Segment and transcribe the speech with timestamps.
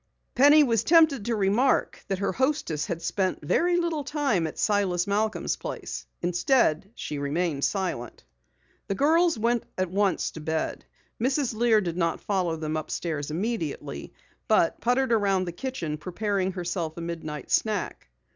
[0.33, 5.05] Penny was tempted to remark that her hostess had spent very little time at Silas
[5.05, 6.07] Malcom's place.
[6.23, 8.23] Instead she remained silent.
[8.87, 10.85] The girls went at once to bed.
[11.21, 11.53] Mrs.
[11.53, 14.11] Lear did not follow them upstairs immediately,
[14.47, 18.09] but puttered about the kitchen preparing herself a midnight snack.